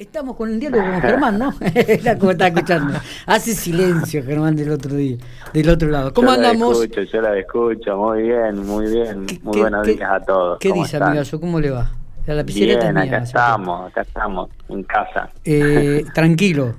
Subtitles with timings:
[0.00, 1.52] Estamos con el diálogo con Germán, ¿no?
[1.74, 2.98] Era como estaba escuchando.
[3.26, 5.18] Hace silencio, Germán, del otro día,
[5.52, 6.14] del otro lado.
[6.14, 6.78] ¿Cómo yo andamos?
[6.78, 9.26] La escucho, yo la escucho, muy bien, muy bien.
[9.26, 10.58] ¿Qué- Muy buenos qué- días a todos.
[10.58, 11.10] ¿Qué ¿Cómo dice, están?
[11.10, 11.38] amigazo?
[11.38, 11.90] ¿Cómo le va?
[12.26, 15.28] La lapicera Bien, mía, acá estamos, acá estamos, en casa.
[15.44, 16.74] Eh, tranquilo.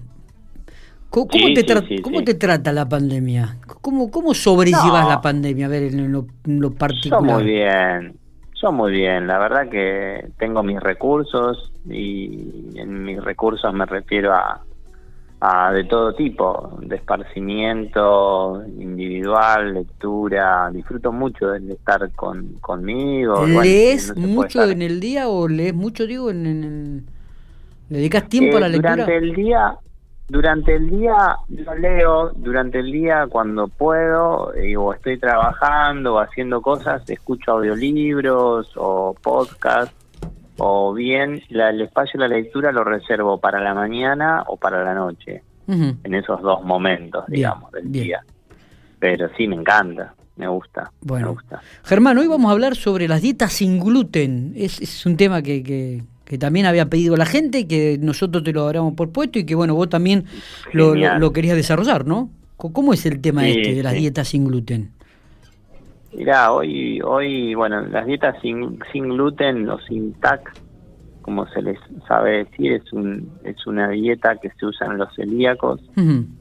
[1.11, 3.57] ¿Cómo, te tra- sí, cómo te trata la pandemia?
[3.81, 5.09] ¿Cómo, cómo sobrellevas No.
[5.09, 5.67] la pandemia?
[5.67, 7.35] A ver, en lo, en lo Yo particular.
[7.35, 8.15] muy bien,
[8.61, 9.27] yo muy bien.
[9.27, 14.61] La verdad que tengo mis recursos y en mis recursos me refiero a,
[15.41, 20.69] a de todo tipo, de esparcimiento individual, lectura.
[20.71, 23.39] Disfruto mucho de estar con, conmigo.
[23.39, 27.05] Bueno, ¿Lees no mucho en el día o lees mucho, digo, en, en- en-
[27.89, 28.95] ¿Le dedicas tiempo a Eh, la lectura?
[28.95, 29.77] Durante el día,
[30.31, 36.19] durante el día lo leo, durante el día cuando puedo, eh, o estoy trabajando o
[36.19, 39.91] haciendo cosas, escucho audiolibros o podcast,
[40.57, 44.83] o bien la- el espacio de la lectura lo reservo para la mañana o para
[44.83, 48.03] la noche, en esos dos momentos, Bien, digamos, del bien.
[48.05, 48.19] día.
[48.99, 51.33] Pero sí, me encanta, me gusta, me Bueno.
[51.33, 51.59] gusta.
[51.83, 54.53] Germán, hoy vamos a hablar sobre las dietas sin gluten.
[54.55, 58.53] Es, es un tema que, que- que también había pedido la gente, que nosotros te
[58.53, 60.23] lo habríamos propuesto y que, bueno, vos también
[60.71, 62.29] lo, lo- querías desarrollar, ¿no?
[62.55, 63.97] ¿Cómo es el tema Sí, este de las sí.
[63.97, 64.91] dietas sin gluten?
[66.13, 70.41] Mirá, hoy, hoy, bueno, las dietas sin, sin gluten o sin TAC,
[71.21, 75.13] como se les sabe decir, es, un, es una dieta que se usa en los
[75.15, 75.81] celíacos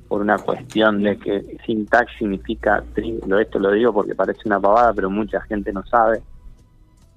[0.09, 3.39] por una cuestión de que sin TAC significa, trigo.
[3.39, 6.23] esto lo digo porque parece una pavada, pero mucha gente no sabe,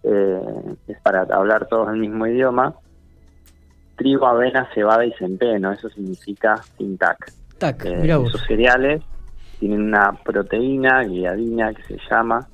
[0.03, 2.73] Eh, es para hablar todos el mismo idioma,
[3.95, 7.31] trigo, avena, cebada y centeno, eso significa sin TAC.
[7.85, 8.29] Eh, vos.
[8.29, 9.01] esos cereales
[9.59, 12.45] tienen una proteína, gliadina que se llama,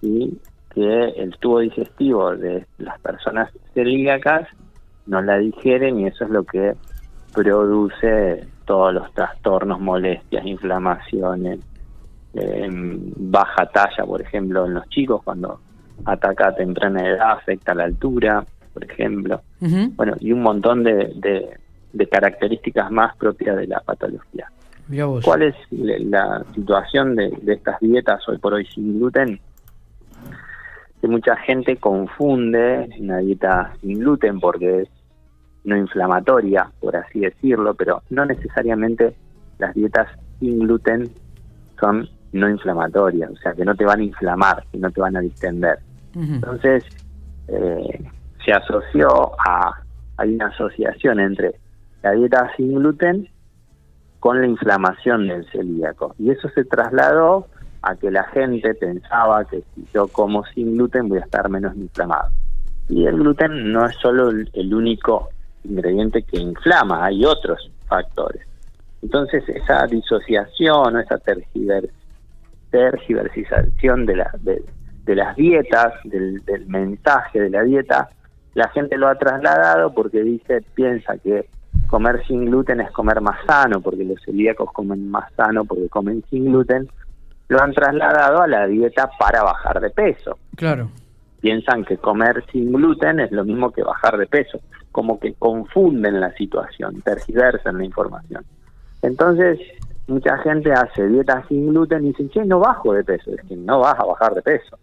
[0.00, 0.38] y
[0.72, 4.48] que el tubo digestivo de las personas celíacas
[5.06, 6.74] no la digieren y eso es lo que
[7.32, 11.60] produce todos los trastornos, molestias, inflamaciones,
[12.34, 15.60] eh, baja talla, por ejemplo, en los chicos cuando
[16.04, 19.40] ataca a temprana edad, afecta la altura, por ejemplo
[19.96, 21.56] bueno, y un montón de, de-
[21.92, 24.50] de características más propias de la patología.
[25.24, 29.40] ¿Cuál es la situación de, de estas dietas hoy por hoy sin gluten?
[31.00, 34.88] Que mucha gente confunde una dieta sin gluten porque es
[35.64, 39.14] no inflamatoria, por así decirlo, pero no necesariamente
[39.58, 40.08] las dietas
[40.40, 41.10] sin gluten
[41.80, 45.16] son no inflamatorias, o sea que no te van a inflamar y no te van
[45.16, 45.78] a distender.
[46.14, 46.84] Entonces,
[47.48, 48.04] eh,
[48.44, 49.80] se asoció a,
[50.16, 51.54] hay una asociación entre
[52.02, 53.28] la dieta sin gluten
[54.20, 56.14] con la inflamación del celíaco.
[56.18, 57.46] Y eso se trasladó
[57.82, 61.76] a que la gente pensaba que si yo como sin gluten voy a estar menos
[61.76, 62.30] inflamado.
[62.88, 65.28] Y el gluten no es solo el, el único
[65.64, 68.42] ingrediente que inflama, hay otros factores.
[69.02, 71.90] Entonces, esa disociación o esa tergiver-
[72.74, 74.64] tergiversización de, la, de,
[75.04, 78.10] de las dietas, del, del mensaje de la dieta,
[78.54, 81.48] la gente lo ha trasladado porque dice, piensa que
[81.86, 86.24] comer sin gluten es comer más sano, porque los celíacos comen más sano porque comen
[86.28, 86.88] sin gluten,
[87.46, 90.36] lo han trasladado a la dieta para bajar de peso.
[90.56, 90.90] Claro.
[91.40, 94.58] Piensan que comer sin gluten es lo mismo que bajar de peso,
[94.90, 98.44] como que confunden la situación, tergiversan la información.
[99.02, 99.60] Entonces,
[100.06, 103.56] mucha gente hace dieta sin gluten y dicen, che, no bajo de peso, es que
[103.56, 104.78] no vas a bajar de peso.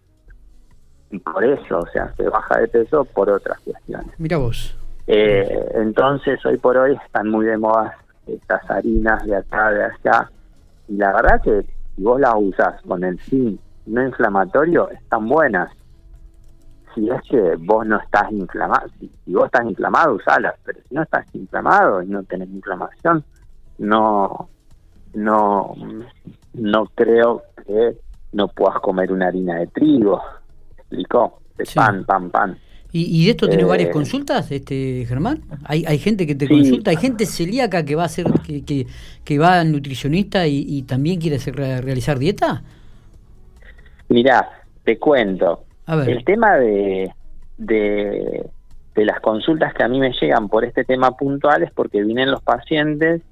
[1.10, 4.18] Y por eso, o sea, se baja de peso por otras cuestiones.
[4.18, 4.76] Mirá vos.
[5.06, 7.96] Eh, entonces, hoy por hoy están muy de moda
[8.26, 10.30] estas harinas de acá, de allá.
[10.88, 11.62] Y la verdad que
[11.94, 15.70] si vos las usás con el fin no inflamatorio, están buenas.
[16.94, 20.54] Si es que vos no estás inflamado, si, si vos estás inflamado, usalas.
[20.64, 23.24] Pero si no estás inflamado y no tenés inflamación,
[23.78, 24.48] no,
[25.14, 25.74] no,
[26.54, 27.96] no creo que
[28.32, 30.20] no puedas comer una harina de trigo.
[30.78, 31.40] ¿Explicó?
[31.56, 31.74] De Sí.
[31.76, 32.58] pan, pan, pan.
[32.94, 35.42] ¿Y, y de esto tenés Eh, varias consultas, este Germán?
[35.64, 36.52] ¿Hay, hay gente que te Sí.
[36.52, 36.90] consulta?
[36.90, 38.86] ¿Hay gente celíaca que va a hacer, que, que,
[39.24, 42.62] que va al nutricionista y, y también quiere hacer, realizar dieta?
[44.08, 44.48] Mirá,
[44.84, 45.64] te cuento.
[45.86, 46.10] A ver.
[46.10, 47.10] El tema de,
[47.56, 48.44] de,
[48.94, 52.30] de las consultas que a mí me llegan por este tema puntual es porque vienen
[52.30, 53.22] los pacientes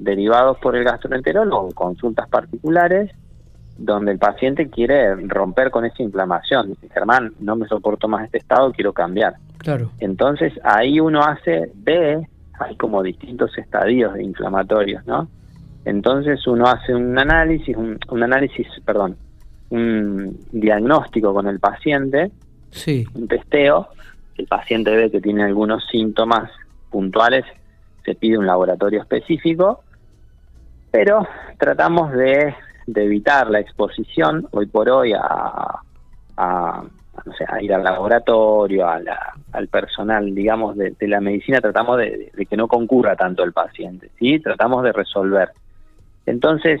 [0.00, 3.10] derivados por el gastroenterólogo, consultas particulares,
[3.78, 6.70] donde el paciente quiere romper con esa inflamación.
[6.70, 9.34] Dice, Germán, no me soporto más este estado, quiero cambiar.
[9.58, 9.90] Claro.
[10.00, 12.26] Entonces ahí uno hace, ve,
[12.58, 15.28] hay como distintos estadios de inflamatorios, ¿no?
[15.84, 19.16] Entonces uno hace un análisis, un, un análisis, perdón,
[19.70, 22.30] un diagnóstico con el paciente,
[22.70, 23.04] Sí.
[23.14, 23.88] un testeo,
[24.36, 26.50] el paciente ve que tiene algunos síntomas
[26.90, 27.44] puntuales
[28.04, 29.82] se pide un laboratorio específico,
[30.90, 31.26] pero
[31.58, 32.54] tratamos de,
[32.94, 35.80] evitar la exposición hoy por hoy a,
[36.36, 36.82] a,
[37.24, 39.00] no sé, a ir al laboratorio, a
[39.52, 44.10] al personal, digamos, de, la medicina, tratamos de, de, que no concurra tanto el paciente,
[44.18, 44.40] ¿sí?
[44.40, 45.50] Tratamos de resolver.
[46.26, 46.80] Entonces,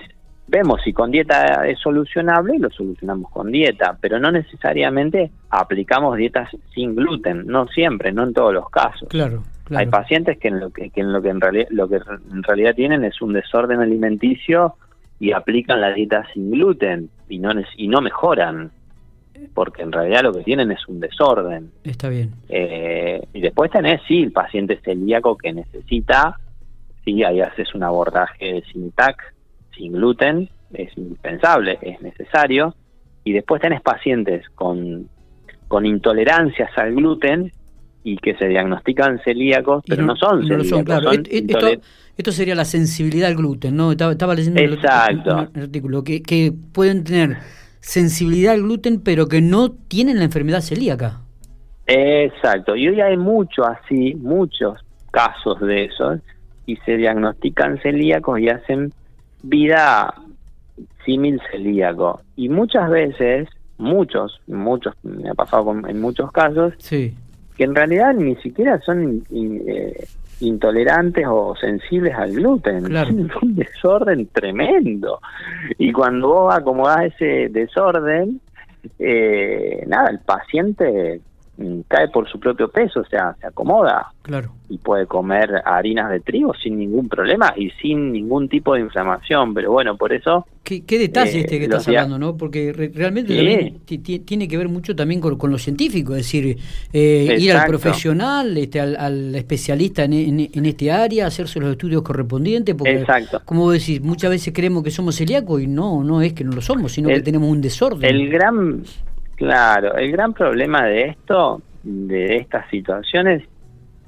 [0.50, 6.50] vemos si con dieta es solucionable lo solucionamos con dieta, pero no necesariamente aplicamos dietas
[6.74, 9.08] sin gluten, no siempre, no en todos los casos.
[9.08, 9.42] Claro.
[9.74, 12.74] Hay pacientes que en lo que, en lo que en realidad lo que en realidad
[12.74, 14.74] tienen es un desorden alimenticio
[15.18, 18.72] y aplican la dieta sin gluten y no y no mejoran
[19.54, 21.70] porque en realidad lo que tienen es un desorden.
[21.84, 22.30] Está bien.
[22.48, 26.38] Eh, y después tenés, sí, el paciente celíaco que necesita,
[27.04, 29.34] sí, ahí haces un abordaje sin TAC,
[29.76, 32.74] sin gluten, es indispensable, es necesario.
[33.24, 35.08] Y después tenés pacientes con,
[35.68, 37.52] con intolerancias al gluten
[38.02, 41.04] y que se diagnostican celíacos, pero no, son celíacos.
[42.16, 43.92] esto, sería la sensibilidad al gluten, ¿no?
[43.92, 45.48] Estaba, leyendo Exacto.
[45.54, 47.38] El, artículo, que, que pueden tener
[47.80, 51.20] sensibilidad al gluten, pero que no tienen la enfermedad celíaca.
[51.86, 54.78] Exacto, y hoy hay mucho así, muchos
[55.10, 56.20] casos de esos,
[56.66, 58.92] y se diagnostican celíacos y hacen
[59.42, 60.14] vida
[61.04, 62.20] símil celíaco.
[62.36, 67.14] Y muchas veces, muchos, muchos, me ha pasado en muchos casos, sí.
[67.60, 70.06] Que en realidad ni siquiera son eh,
[70.40, 72.84] intolerantes o sensibles al gluten.
[72.84, 73.10] Claro.
[73.10, 75.20] Es un desorden tremendo.
[75.76, 78.40] Y cuando vos acomodás ese desorden,
[78.98, 81.20] eh, nada, el paciente
[81.88, 84.12] cae por su propio peso, o sea, se acomoda.
[84.22, 84.52] Claro.
[84.68, 89.52] Y puede comer harinas de trigo sin ningún problema y sin ningún tipo de inflamación.
[89.52, 90.46] Pero bueno, por eso.
[90.62, 92.36] Qué, detalle eh, este que estás hablando, ¿no?
[92.36, 93.74] Porque realmente
[94.24, 96.56] tiene que ver mucho también con, lo científico, es decir,
[96.92, 102.74] eh, ir al profesional, este, al, especialista en, este área, hacerse los estudios correspondientes.
[102.76, 103.42] Porque, Exacto.
[103.44, 106.60] Como decís, muchas veces creemos que somos celíacos y no, no es que no lo
[106.60, 108.08] somos, sino que tenemos un desorden.
[108.08, 108.84] El gran
[109.40, 113.42] Claro, el gran problema de esto, de estas situaciones,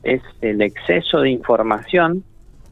[0.02, 2.22] es el exceso de información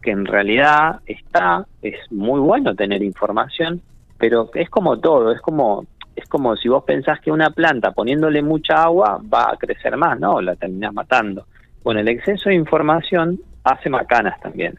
[0.02, 3.80] que en realidad está, es muy bueno tener información,
[4.18, 8.42] pero es como todo, es como es como si vos pensás que una planta poniéndole
[8.42, 11.46] mucha agua va a crecer más, no, la terminás matando.
[11.82, 14.78] Bueno, el exceso de información hace macanas también,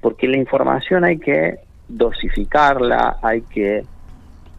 [0.00, 1.56] porque la información hay que
[1.88, 3.82] dosificarla, hay que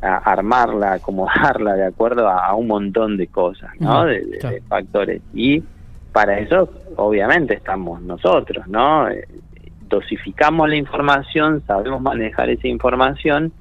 [0.02, 4.06] armarla, acomodarla de acuerdo a, un montón de cosas, ¿no?
[4.06, 5.22] de, factores.
[5.34, 5.64] Y
[6.12, 9.10] para eso, obviamente, estamos nosotros, ¿no?
[9.10, 9.28] Eh,
[9.88, 13.52] dosificamos la información, sabemos manejar esa información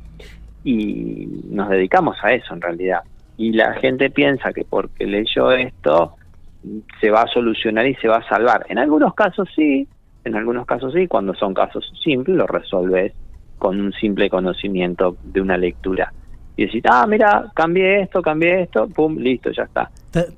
[0.63, 3.01] y nos dedicamos a eso en realidad.
[3.37, 6.15] Y la gente piensa que porque leyó esto
[7.01, 8.67] se va a solucionar y se va a salvar.
[8.69, 9.89] En algunos casos sí,
[10.25, 13.13] en algunos casos sí, cuando son casos simples lo resolves
[13.59, 16.13] con un simple conocimiento de una lectura
[16.59, 19.89] y decís, ah, mira, cambié esto, cambié esto, pum, listo, ya está.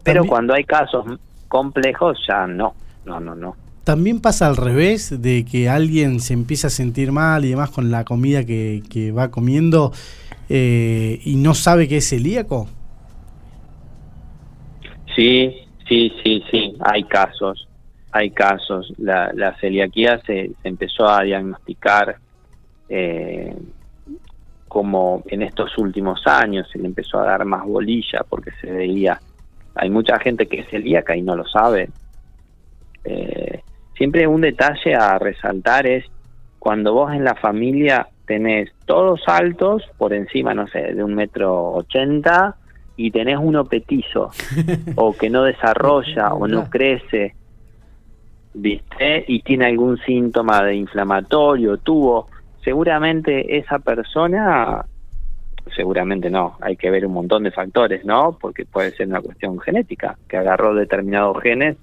[0.03, 1.07] Pero cuando hay casos
[1.49, 2.75] complejos, ya no,
[3.07, 3.57] no, no, no.
[3.85, 7.91] También pasa al revés, de que alguien se empieza a sentir mal y demás con
[7.91, 9.93] la comida que, va comiendo
[10.51, 12.69] eh, y no sabe que es celíaco.
[15.17, 15.57] Sí,
[15.89, 17.67] sí, sí, sí, hay casos,
[18.13, 18.93] hay casos.
[18.99, 22.19] La, la celiaquía se, se empezó a diagnosticar
[22.91, 23.57] eh,
[24.71, 29.21] como en estos últimos años se le empezó a dar más bolilla porque se veía,
[29.75, 31.91] hay mucha gente que es celíaca y no lo sabe.
[33.03, 33.63] Eh,
[33.97, 36.05] siempre un detalle a resaltar es
[36.61, 41.73] cuando vos en la familia tenés todos altos, por encima, no sé, de un metro
[41.73, 42.55] ochenta,
[42.97, 44.31] y tenés uno petizo,
[44.95, 47.35] o que no desarrolla, o no crece,
[48.55, 49.25] ¿viste?
[49.27, 52.29] Y tiene algún síntoma de inflamatorio, tuvo
[52.63, 54.85] seguramente esa persona,
[55.75, 58.37] seguramente no, hay que ver un montón de factores, ¿no?
[58.41, 61.77] Porque puede ser una cuestión genética, que agarró determinados genes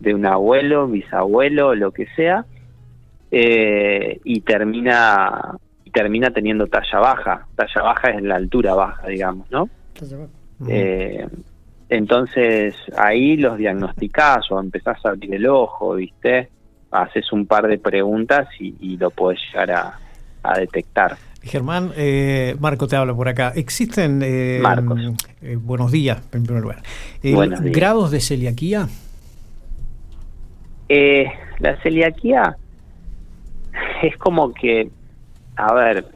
[0.00, 2.44] de un abuelo, bisabuelo, lo que sea,
[3.30, 5.56] eh, y termina
[5.92, 7.46] termina teniendo talla baja.
[7.56, 9.70] Talla baja es la altura baja, digamos, ¿no?
[10.68, 11.26] Eh,
[11.88, 16.50] entonces ahí los diagnosticás o empezás a abrir el ojo, ¿viste?
[16.90, 19.98] Haces un par de preguntas y, y lo podés llegar a,
[20.46, 21.16] a detectar.
[21.42, 23.52] Germán, eh, Marco te habla por acá.
[23.54, 24.60] ¿Existen, eh,
[25.42, 26.82] eh, buenos días, en primer lugar,
[27.22, 28.88] grados de celiaquía?
[31.58, 32.56] la celiaquía
[34.02, 34.88] es como que,
[35.56, 36.06] a ver,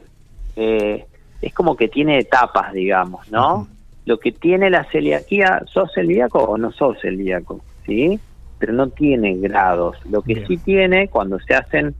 [0.55, 3.67] es como que tiene etapas, digamos, ¿no?
[4.05, 7.61] Lo que tiene la celiaquía, ¿sos celíaco o no sos celíaco?
[7.85, 8.19] ¿Sí?
[8.61, 9.97] pero no tiene grados.
[10.07, 11.95] Lo que sí tiene cuando se hacen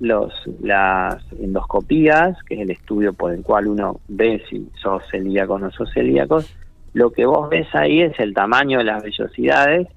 [0.00, 5.54] los las endoscopías, que es el estudio por el cual uno ve si sos celíaco
[5.54, 6.40] o no sos celíaco,
[6.92, 9.88] lo que vos ves ahí es el tamaño de las vellosidades.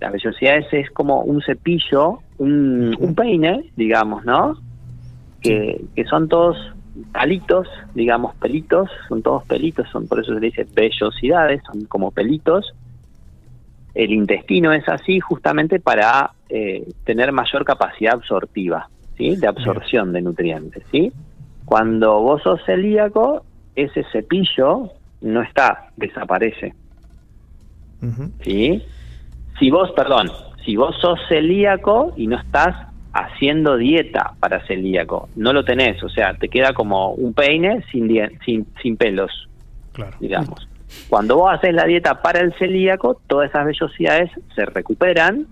[0.00, 4.56] Las vellosidades es como un cepillo, un, un peine, digamos, ¿no?
[5.40, 6.56] Que, que son todos
[7.12, 12.10] palitos, digamos pelitos, son todos pelitos, son por eso se le dice vellosidades, son como
[12.10, 12.74] pelitos.
[13.94, 19.36] El intestino es así justamente para eh, tener mayor capacidad absortiva, ¿sí?
[19.36, 21.12] De absorción de nutrientes, ¿sí?
[21.66, 23.44] Cuando vos sos celíaco,
[23.74, 26.74] ese cepillo no está, desaparece.
[28.42, 28.82] ¿Sí?
[29.58, 30.30] Si vos, perdón,
[30.64, 36.08] si vos sos celíaco y no estás haciendo dieta para celíaco, no lo tenés, o
[36.08, 38.08] sea, te queda como un peine sin,
[38.44, 39.48] sin, sin pelos,
[39.92, 40.16] claro.
[40.20, 40.68] digamos.
[41.08, 45.46] Cuando vos haces la dieta para el celíaco, todas esas vellosidades se recuperan,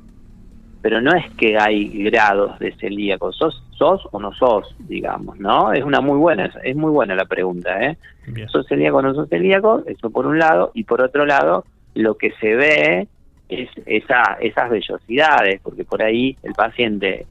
[0.87, 5.73] pero no es que hay grados de celíaco, sos, sos o no sos, digamos, ¿no?
[5.73, 7.97] Es una muy buena, es muy buena la pregunta, ¿eh?
[8.47, 9.83] ¿Sos celíaco o no sos celíaco?
[9.85, 11.65] Eso por un lado, y por otro lado,
[11.95, 13.09] lo que se ve
[13.49, 17.27] es esa, esas vellosidades, porque por ahí el paciente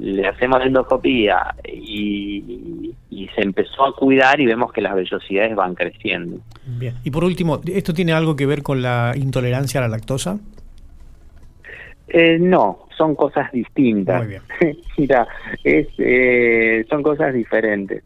[0.00, 2.92] le hacemos endoscopía y,
[3.36, 6.38] se empezó a cuidar y vemos que las vellosidades van creciendo.
[6.64, 6.94] Bien.
[7.04, 10.40] Y por último, ¿esto tiene algo que ver con la intolerancia a la lactosa?
[12.08, 14.22] Eh, no, son cosas distintas.
[14.22, 14.76] Muy bien.
[14.98, 15.26] mira,
[15.64, 18.02] es, eh, son cosas diferentes.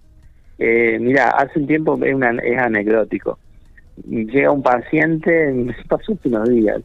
[0.59, 3.39] Eh, mira, hace un tiempo es, una, es anecdótico.
[4.07, 6.83] Llega un paciente, me pasó unos días,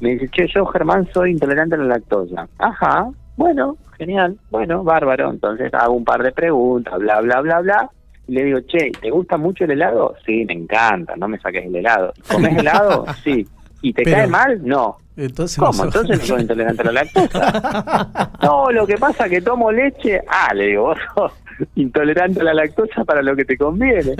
[0.00, 2.48] me dice, che, yo Germán soy intolerante a la lactosa.
[2.58, 5.30] Ajá, bueno, genial, bueno, bárbaro.
[5.30, 7.90] Entonces hago un par de preguntas, bla, bla, bla, bla.
[8.26, 10.14] Y le digo, che, ¿te gusta mucho el helado?
[10.24, 12.12] Sí, me encanta, no me saques el helado.
[12.30, 13.06] ¿Comes helado?
[13.24, 13.46] Sí.
[13.82, 14.60] ¿Y te cae mal?
[14.64, 14.98] No.
[15.16, 15.84] Entonces ¿Cómo?
[15.84, 18.30] Entonces no soy intolerante a la lactosa.
[18.42, 20.22] no, lo que pasa es que tomo leche.
[20.28, 21.32] Ah, le digo, vos sos
[21.74, 24.14] intolerante a la lactosa para lo que te conviene.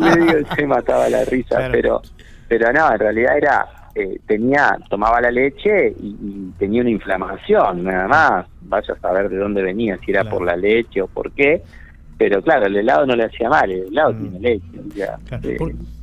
[0.00, 2.00] le digo, se mataba la risa, pero
[2.48, 8.06] pero no, en realidad era eh, tenía, tomaba la leche y, tenía una inflamación, nada
[8.06, 8.46] más.
[8.60, 11.62] Vaya a saber de dónde venía, si era por la leche o por qué.
[12.18, 14.18] Pero claro, el helado no le hacía mal, el helado mm.
[14.18, 14.66] tiene leche.
[14.94, 15.56] Ya, eh,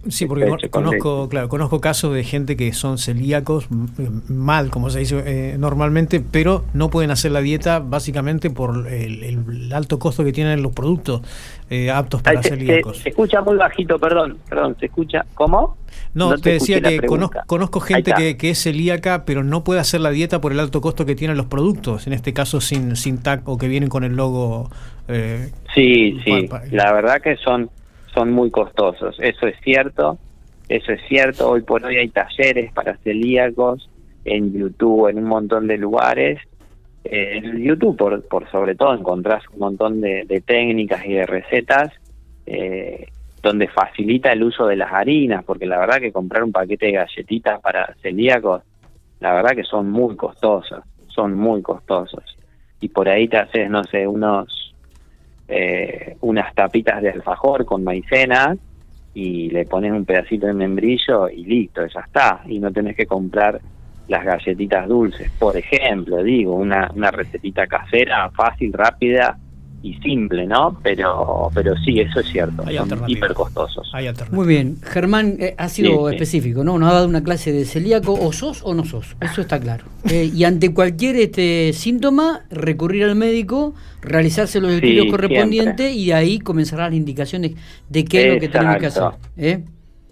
[0.09, 3.67] Sí, porque conozco, claro, conozco casos de gente que son celíacos
[4.27, 9.71] mal, como se dice eh, normalmente, pero no pueden hacer la dieta básicamente por el,
[9.71, 11.21] alto costo que tienen los productos
[11.69, 12.97] eh, aptos para celíacos.
[12.97, 15.25] Se, escucha muy bajito, perdón, perdón, se escucha.
[15.35, 15.77] ¿Cómo?
[16.13, 16.99] No, te, decía que
[17.47, 21.05] conozco, gente que, es celíaca, pero no puede hacer la dieta por el alto costo
[21.05, 24.17] que tienen los productos, en este caso sin, sin TAC o que vienen con el
[24.17, 24.69] logo.
[25.07, 27.69] Eh, sí, sí, la verdad que son
[28.13, 29.17] son muy costosos.
[29.19, 30.17] Eso es cierto,
[30.69, 31.49] eso es cierto.
[31.49, 33.89] Hoy por hoy hay talleres para celíacos
[34.25, 36.39] en YouTube, en un montón de lugares.
[37.03, 41.91] Eh, en YouTube, por, por sobre todo, encontrás un montón de, técnicas y de recetas
[42.45, 43.07] eh,
[43.41, 46.91] donde facilita el uso de las harinas, porque la verdad que comprar un paquete de
[46.93, 48.61] galletitas para celíacos,
[49.19, 52.23] la verdad que son muy costosos, son muy costosos.
[52.79, 54.62] Y por ahí te haces, no sé, unos
[55.55, 58.57] eh, unas tapitas de alfajor con maicena
[59.13, 62.41] y le pones un pedacito de membrillo y listo, ya está.
[62.47, 63.61] Y no tenés que comprar
[64.07, 69.37] las galletitas dulces, por ejemplo, digo, una, una recetita casera, fácil, rápida
[69.83, 70.79] y simple, ¿no?
[70.81, 73.91] Pero pero sí, eso es cierto, son hiper costosos.
[74.31, 76.79] Muy bien, Germán eh, ha sido específico, ¿no?
[76.79, 79.83] Nos ha dado una clase de celíaco, o sos o no sos, eso está claro.
[80.09, 86.39] Eh, y ante cualquier este síntoma, recurrir al médico, realizarse los estudios correspondientes y ahí
[86.39, 87.51] comenzarán las indicaciones
[87.89, 89.03] de qué es lo que tenemos que hacer.
[89.35, 89.63] ¿eh?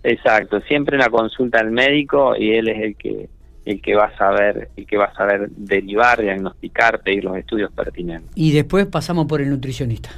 [0.04, 3.30] Exacto, siempre una consulta al médico y él es el que
[3.66, 7.72] el que va a saber, el que va a saber derivar, diagnosticar, pedir los estudios
[7.72, 8.30] pertinentes.
[8.36, 10.10] Y después pasamos por el nutricionista.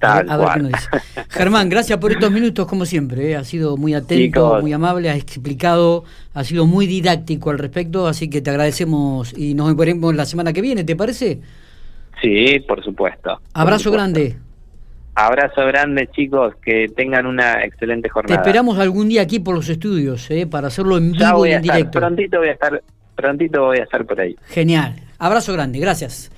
[0.00, 0.88] a, ver, qué nos dice.
[1.30, 3.30] Germán, gracias por estos minutos, como siempre.
[3.30, 3.36] ¿eh?
[3.36, 6.04] Ha sido muy atento, muy amable, ha explicado,
[6.34, 10.52] ha sido muy didáctico al respecto, así que te agradecemos y nos veremos la semana
[10.52, 11.40] que viene, ¿te parece?
[12.20, 13.40] Sí, por supuesto.
[13.52, 14.36] Abrazo grande.
[15.18, 18.36] Abrazo grande, chicos, que tengan una excelente jornada.
[18.36, 20.46] Te esperamos algún día aquí por los estudios, ¿eh?
[20.46, 21.98] para hacerlo en vivo y en directo.
[22.00, 22.82] Prontito voy a estar,
[23.14, 24.36] prontito voy a estar por ahí.
[24.48, 24.94] Genial.
[25.18, 26.30] Abrazo grande, gracias.